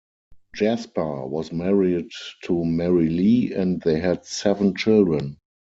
[0.55, 2.09] Jasper was married
[2.45, 5.37] to Mary Lee and they had seven children.